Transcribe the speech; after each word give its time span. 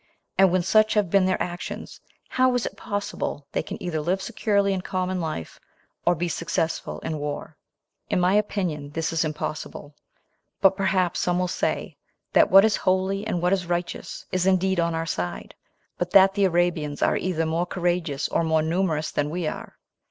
And 0.35 0.49
when 0.51 0.63
such 0.63 0.95
have 0.95 1.11
been 1.11 1.27
their 1.27 1.39
actions, 1.39 2.01
how 2.29 2.55
is 2.55 2.65
it 2.65 2.75
possible 2.75 3.45
they 3.51 3.61
can 3.61 3.77
either 3.83 4.01
live 4.01 4.19
securely 4.19 4.73
in 4.73 4.81
common 4.81 5.21
life, 5.21 5.59
or 6.07 6.15
be 6.15 6.27
successful 6.27 6.99
in 7.01 7.19
war? 7.19 7.55
In 8.09 8.19
my 8.19 8.33
opinion, 8.33 8.89
this 8.93 9.13
is 9.13 9.23
impossible; 9.23 9.93
but 10.59 10.75
perhaps 10.75 11.19
some 11.19 11.37
will 11.37 11.47
say, 11.47 11.97
that 12.33 12.49
what 12.49 12.65
is 12.65 12.77
holy, 12.77 13.27
and 13.27 13.43
what 13.43 13.53
is 13.53 13.67
righteous, 13.67 14.25
is 14.31 14.47
indeed 14.47 14.79
on 14.79 14.95
our 14.95 15.05
side, 15.05 15.53
but 15.99 16.09
that 16.09 16.33
the 16.33 16.45
Arabians 16.45 17.03
are 17.03 17.15
either 17.15 17.45
more 17.45 17.67
courageous 17.67 18.27
or 18.27 18.43
more 18.43 18.63
numerous 18.63 19.11
than 19.11 19.29
we 19.29 19.45
are. 19.45 19.77